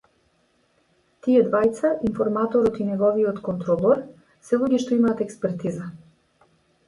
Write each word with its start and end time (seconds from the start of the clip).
Тие 1.25 1.41
двајца, 1.49 1.91
информаторот 2.07 2.79
и 2.85 2.87
неговиот 2.87 3.43
контролор 3.49 4.01
се 4.49 4.59
луѓе 4.63 4.79
што 4.85 4.97
имаат 4.99 5.21
експертиза. 5.27 5.91